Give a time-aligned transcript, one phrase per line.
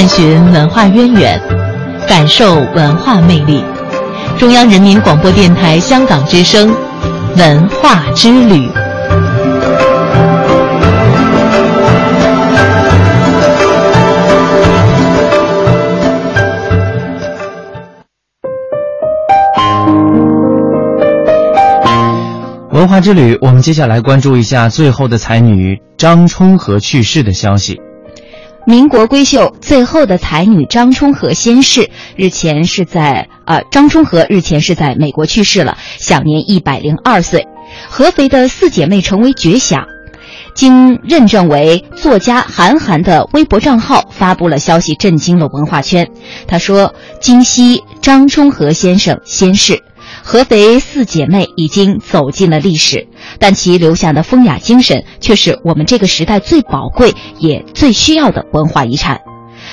[0.00, 1.38] 探寻文化渊源，
[2.08, 3.62] 感受文化魅力。
[4.38, 6.74] 中央人民广播电台香港之声，
[7.36, 8.66] 文化之旅。
[22.70, 27.78] 文化之旅，我们接下来关注一下最后的才女张充和去世的消息。
[28.70, 37.48] 民国闺秀最后的才女张充和仙逝，日前是在呃，张充和日前是在美国去世了，享年一百零二岁。
[37.88, 39.86] 合肥的四姐妹成为绝响，
[40.54, 46.08] 经认证为作家韩寒的微博账号发布了消息，震惊了文化圈。
[46.46, 49.82] 他说：“今夕张充和先生先逝。”
[50.30, 53.08] 合肥四姐妹已经走进了历史，
[53.40, 59.22] 但其留下的风雅精神却是我们这个时代最宝贵也最需要的文化遗产。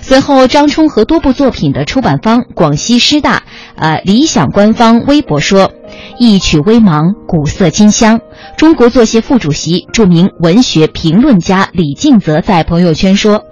[0.00, 3.42] 随后，张冲和多部作品的出版方广西师大，
[3.76, 5.70] 呃，理想官方微博说
[6.18, 8.20] ：“一曲微茫，古色今香。”
[8.56, 13.42] 中国作协副主席、著名文学评论家李敬则在朋友圈说：“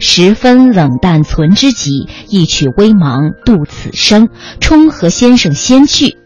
[0.00, 4.28] 十分冷淡存知己，一曲微茫度此生。
[4.58, 6.16] 冲和先生先去。”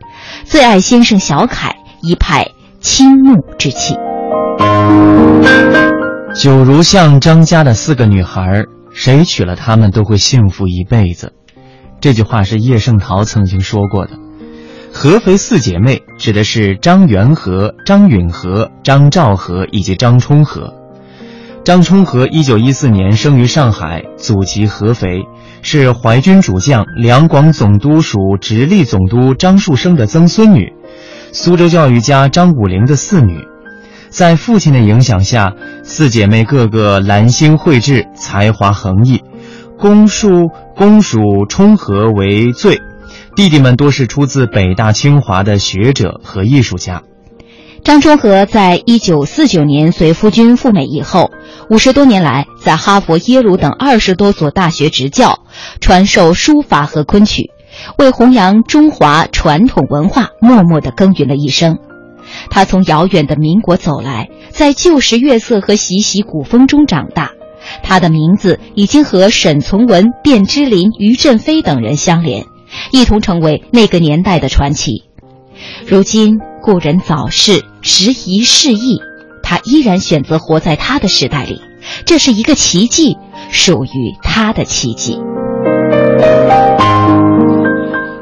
[0.45, 2.47] 最爱先生小楷，一派
[2.81, 3.95] 倾慕之气。
[6.35, 11.33] 九如像张家的四个女孩，谁娶了她们都会幸福一辈子。
[12.01, 14.13] 这句话是叶圣陶曾经说过的。
[14.93, 20.75] 合肥四姐妹指的是张元和、张允和、张兆和以及张充和。
[21.65, 25.23] 张充和一九一四年生于上海，祖籍合肥。
[25.65, 30.75] 是淮军主将两广总督署直隶总督张树声的曾孙女，
[31.33, 33.49] 苏州教育家张武龄的四女，
[34.11, 39.23] 在父亲的影响下，四姐妹个个兰心蕙质，才华横溢。
[39.79, 42.81] 公叔公属充和为最，
[43.35, 47.03] 弟弟们多是出自北大清华的学者和艺术家。
[47.85, 51.31] 张充和在一九四九年随夫君赴美以后，
[51.69, 55.41] 五十多年来在哈佛、耶鲁等二十多所大学执教，
[55.83, 57.51] 传授书法和昆曲，
[57.99, 61.77] 为弘扬中华传统文化默默地耕耘了一生。
[62.49, 67.33] 他从遥远的民国走来，在旧时月色和习习古风中长大，
[67.83, 72.47] 他的名字已经和沈从文、卞之琳、于振飞等人相连，
[72.93, 75.05] 一同成为那个年代的传奇。
[75.87, 77.63] 如今故人早逝。
[77.83, 78.99] 时移世易，
[79.43, 81.61] 他依然选择活在他的时代里，
[82.07, 83.19] 这是一个奇迹，
[83.51, 85.21] 属于他的奇迹。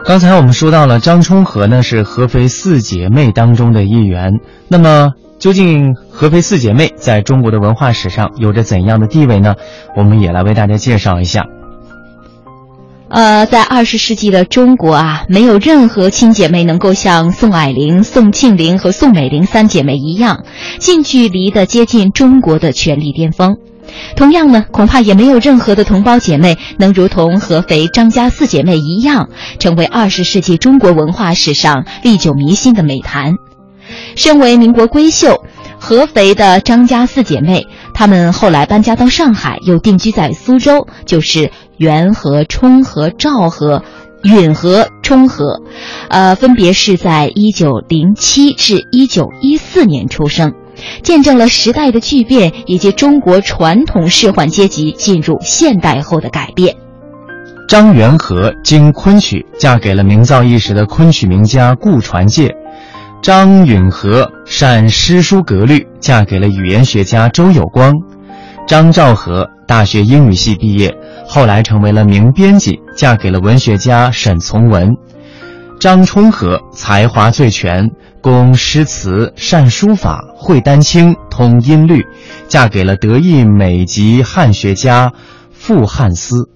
[0.04, 4.32] 刚才我们说到了张充和呢，是合肥四姐妹当中的一员。
[4.66, 9.54] 那么，究竟合肥四姐妹在中国的文化史上有着怎样的地位呢？
[9.96, 11.44] 我们也来为大家介绍一下。
[13.12, 20.44] 呃，在二十世纪的中国啊，没有任何亲姐妹能够像宋霭龄、宋庆龄和宋美龄三姐妹一样，
[20.78, 23.58] 近距离的接近中国的权力巅峰。
[24.16, 33.34] 同样呢，恐怕也没有任何的同胞姐妹能如同合肥张家四姐妹一样，成为二十世纪中国文化史上历久弥新的美谈。
[34.16, 35.44] 身为民国闺秀，
[35.78, 37.66] 合肥的张家四姐妹，
[38.02, 41.52] 他们后来搬家到上海，又定居在苏州，就是。
[41.76, 43.84] 元和、充和、兆和、
[44.24, 45.62] 允和、充和，
[46.10, 50.52] 呃，分别是在一九零七至一九一四年出生，
[51.02, 56.76] 见证了时代的巨变以及中国传统仕宦阶级进入现代后的改变。
[57.68, 62.48] 张元和经昆曲，嫁给了名噪一时的昆曲名家顾传介；
[63.22, 67.92] 张允和善诗书格律，嫁给了语言学家周有光；
[68.66, 70.92] 张兆和大学英语系毕业。
[71.28, 74.96] 后来成为了名编辑，嫁给了文学家沈从文。
[75.78, 77.88] 张充和才华最全，
[78.20, 82.04] 工诗词，善书法，会丹青，通音律，
[82.48, 85.12] 嫁给了德意美籍汉学家
[85.52, 86.48] 傅汉思。